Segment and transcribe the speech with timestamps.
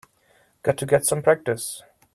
[0.63, 1.83] Got to get some practice.